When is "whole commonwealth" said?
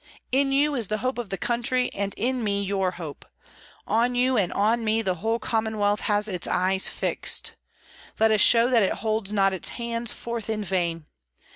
5.21-5.99